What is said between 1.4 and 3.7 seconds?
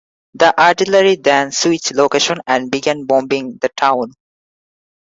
switched location and began bombing the